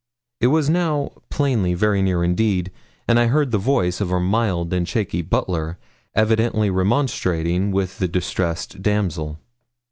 It 0.39 0.47
was 0.47 0.67
now 0.67 1.11
plainly 1.29 1.75
very 1.75 2.01
near 2.01 2.23
indeed, 2.23 2.71
and 3.07 3.19
I 3.19 3.27
heard 3.27 3.51
the 3.51 3.59
voice 3.59 4.01
of 4.01 4.11
our 4.11 4.19
mild 4.19 4.73
and 4.73 4.87
shaky 4.89 5.21
butler 5.21 5.77
evidently 6.15 6.71
remonstrating 6.71 7.71
with 7.71 7.99
the 7.99 8.07
distressed 8.07 8.81
damsel. 8.81 9.37